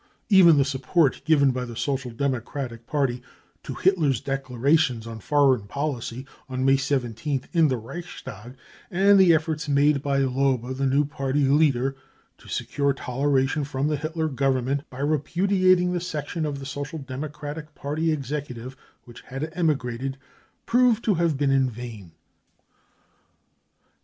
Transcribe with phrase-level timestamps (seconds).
[0.29, 3.21] Even the support given by the Social Democratic Party
[3.61, 8.55] to Hitler's declaration on foreign policy, on May 17th in the Reichstag,
[8.89, 11.95] and the efforts made by Lobe, the new Party leader,
[12.39, 17.75] to secure toleration from the Hitler Government by repudiating the section of the Social Democratic
[17.75, 20.17] Party Executive which had emigrated,
[20.65, 22.13] proved to have been in vain.